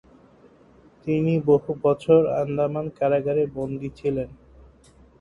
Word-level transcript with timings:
তিনি 1.05 1.33
বহু 1.45 1.71
বছর 1.83 2.19
আন্দামান 2.41 2.85
কারাগারে 2.97 3.43
বন্দি 3.55 3.89
ছিলেন। 3.99 4.29